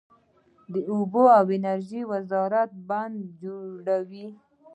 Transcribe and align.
د 0.73 0.75
اوبو 0.91 1.23
او 1.37 1.45
انرژۍ 1.57 2.01
وزارت 2.11 2.71
بندونه 2.89 3.23
جوړوي؟ 3.41 4.27